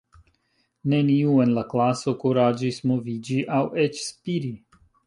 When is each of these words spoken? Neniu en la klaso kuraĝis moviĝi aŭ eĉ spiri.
Neniu 0.93 1.35
en 1.45 1.53
la 1.59 1.65
klaso 1.75 2.15
kuraĝis 2.25 2.83
moviĝi 2.93 3.39
aŭ 3.61 3.65
eĉ 3.87 4.07
spiri. 4.11 4.57